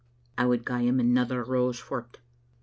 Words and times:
"I 0.39 0.47
would 0.47 0.65
gie 0.65 0.87
him 0.87 0.99
another 0.99 1.43
rose 1.43 1.77
for't. 1.77 2.17